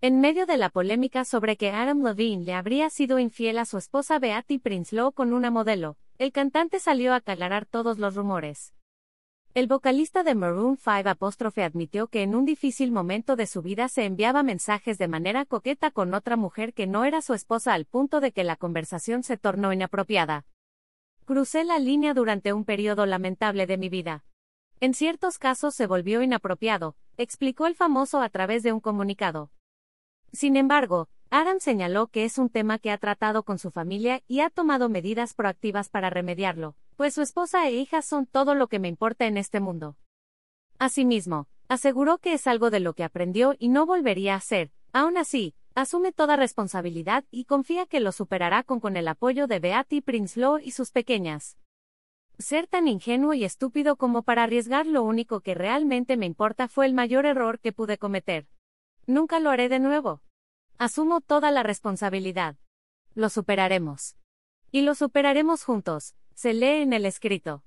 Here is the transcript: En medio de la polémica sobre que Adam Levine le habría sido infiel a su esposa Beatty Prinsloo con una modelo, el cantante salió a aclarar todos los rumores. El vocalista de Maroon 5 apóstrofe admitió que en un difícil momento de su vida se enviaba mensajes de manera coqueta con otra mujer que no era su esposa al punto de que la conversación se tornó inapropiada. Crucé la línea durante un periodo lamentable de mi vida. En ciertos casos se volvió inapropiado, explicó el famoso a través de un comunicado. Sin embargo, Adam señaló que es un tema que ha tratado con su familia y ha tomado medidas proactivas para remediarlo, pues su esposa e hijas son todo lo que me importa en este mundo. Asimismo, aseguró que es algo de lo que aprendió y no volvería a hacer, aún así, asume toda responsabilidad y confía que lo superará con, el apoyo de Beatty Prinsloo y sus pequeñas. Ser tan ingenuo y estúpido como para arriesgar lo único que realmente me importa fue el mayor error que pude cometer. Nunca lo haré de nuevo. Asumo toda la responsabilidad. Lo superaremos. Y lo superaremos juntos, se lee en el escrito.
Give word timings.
En 0.00 0.20
medio 0.20 0.46
de 0.46 0.58
la 0.58 0.68
polémica 0.68 1.24
sobre 1.24 1.56
que 1.56 1.72
Adam 1.72 2.04
Levine 2.04 2.44
le 2.44 2.54
habría 2.54 2.88
sido 2.88 3.18
infiel 3.18 3.58
a 3.58 3.64
su 3.64 3.78
esposa 3.78 4.20
Beatty 4.20 4.60
Prinsloo 4.60 5.10
con 5.10 5.32
una 5.32 5.50
modelo, 5.50 5.96
el 6.18 6.30
cantante 6.30 6.78
salió 6.78 7.12
a 7.12 7.16
aclarar 7.16 7.66
todos 7.66 7.98
los 7.98 8.14
rumores. 8.14 8.74
El 9.54 9.66
vocalista 9.66 10.22
de 10.22 10.36
Maroon 10.36 10.76
5 10.76 11.08
apóstrofe 11.08 11.64
admitió 11.64 12.06
que 12.06 12.22
en 12.22 12.36
un 12.36 12.44
difícil 12.44 12.92
momento 12.92 13.34
de 13.34 13.48
su 13.48 13.60
vida 13.60 13.88
se 13.88 14.04
enviaba 14.04 14.44
mensajes 14.44 14.98
de 14.98 15.08
manera 15.08 15.44
coqueta 15.44 15.90
con 15.90 16.14
otra 16.14 16.36
mujer 16.36 16.74
que 16.74 16.86
no 16.86 17.04
era 17.04 17.20
su 17.20 17.34
esposa 17.34 17.74
al 17.74 17.84
punto 17.84 18.20
de 18.20 18.30
que 18.30 18.44
la 18.44 18.54
conversación 18.54 19.24
se 19.24 19.36
tornó 19.36 19.72
inapropiada. 19.72 20.46
Crucé 21.24 21.64
la 21.64 21.80
línea 21.80 22.14
durante 22.14 22.52
un 22.52 22.64
periodo 22.64 23.04
lamentable 23.04 23.66
de 23.66 23.78
mi 23.78 23.88
vida. 23.88 24.24
En 24.78 24.94
ciertos 24.94 25.38
casos 25.38 25.74
se 25.74 25.88
volvió 25.88 26.22
inapropiado, 26.22 26.94
explicó 27.16 27.66
el 27.66 27.74
famoso 27.74 28.20
a 28.20 28.28
través 28.28 28.62
de 28.62 28.72
un 28.72 28.78
comunicado. 28.78 29.50
Sin 30.32 30.56
embargo, 30.56 31.08
Adam 31.30 31.60
señaló 31.60 32.06
que 32.06 32.24
es 32.24 32.38
un 32.38 32.48
tema 32.48 32.78
que 32.78 32.90
ha 32.90 32.98
tratado 32.98 33.42
con 33.42 33.58
su 33.58 33.70
familia 33.70 34.22
y 34.28 34.40
ha 34.40 34.50
tomado 34.50 34.88
medidas 34.88 35.34
proactivas 35.34 35.88
para 35.88 36.10
remediarlo, 36.10 36.74
pues 36.96 37.14
su 37.14 37.22
esposa 37.22 37.66
e 37.68 37.72
hijas 37.72 38.06
son 38.06 38.26
todo 38.26 38.54
lo 38.54 38.68
que 38.68 38.78
me 38.78 38.88
importa 38.88 39.26
en 39.26 39.36
este 39.36 39.60
mundo. 39.60 39.96
Asimismo, 40.78 41.48
aseguró 41.68 42.18
que 42.18 42.32
es 42.32 42.46
algo 42.46 42.70
de 42.70 42.80
lo 42.80 42.94
que 42.94 43.04
aprendió 43.04 43.54
y 43.58 43.68
no 43.68 43.84
volvería 43.84 44.34
a 44.34 44.38
hacer, 44.38 44.70
aún 44.92 45.18
así, 45.18 45.54
asume 45.74 46.12
toda 46.12 46.36
responsabilidad 46.36 47.24
y 47.30 47.44
confía 47.44 47.86
que 47.86 48.00
lo 48.00 48.10
superará 48.12 48.62
con, 48.64 48.96
el 48.96 49.08
apoyo 49.08 49.46
de 49.46 49.60
Beatty 49.60 50.00
Prinsloo 50.00 50.58
y 50.58 50.70
sus 50.70 50.92
pequeñas. 50.92 51.58
Ser 52.38 52.66
tan 52.68 52.88
ingenuo 52.88 53.34
y 53.34 53.44
estúpido 53.44 53.96
como 53.96 54.22
para 54.22 54.44
arriesgar 54.44 54.86
lo 54.86 55.02
único 55.02 55.40
que 55.40 55.54
realmente 55.54 56.16
me 56.16 56.26
importa 56.26 56.68
fue 56.68 56.86
el 56.86 56.94
mayor 56.94 57.26
error 57.26 57.58
que 57.60 57.72
pude 57.72 57.98
cometer. 57.98 58.46
Nunca 59.08 59.40
lo 59.40 59.48
haré 59.48 59.70
de 59.70 59.78
nuevo. 59.78 60.20
Asumo 60.76 61.22
toda 61.22 61.50
la 61.50 61.62
responsabilidad. 61.62 62.56
Lo 63.14 63.30
superaremos. 63.30 64.18
Y 64.70 64.82
lo 64.82 64.94
superaremos 64.94 65.64
juntos, 65.64 66.14
se 66.34 66.52
lee 66.52 66.82
en 66.82 66.92
el 66.92 67.06
escrito. 67.06 67.64